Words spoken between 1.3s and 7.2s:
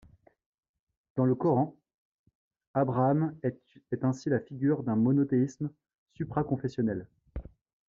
Coran, Abraham est ainsi la figure d'un monothéisme supraconfessionel.